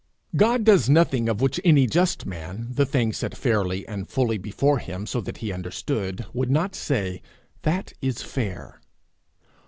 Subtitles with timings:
[0.35, 4.79] God does nothing of which any just man, the thing set fairly and fully before
[4.79, 7.21] him so that he understood, would not say,
[7.61, 8.81] 'That is fair.'